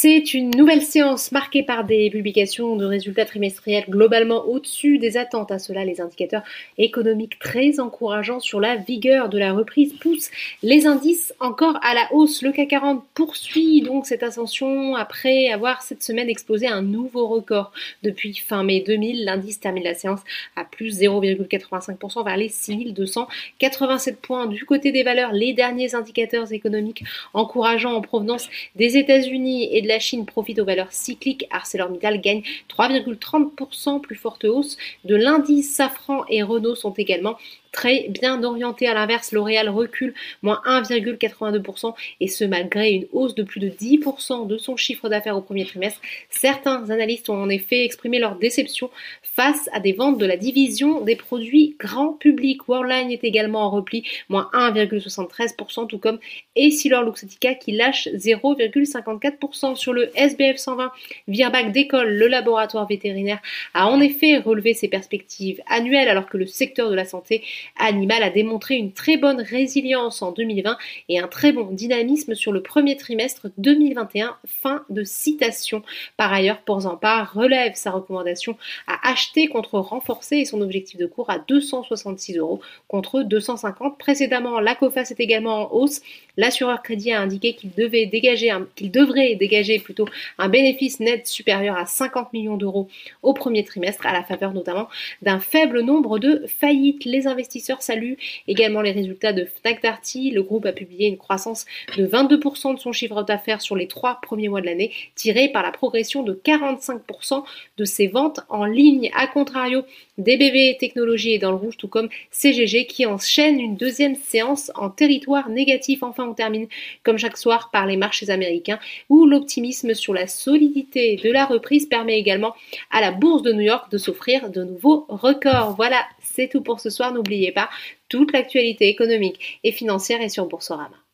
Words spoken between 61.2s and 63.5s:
Virbac décolle, le laboratoire vétérinaire